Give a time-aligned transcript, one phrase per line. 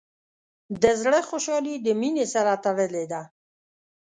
[0.81, 3.21] د زړۀ خوشحالي د مینې سره تړلې ده.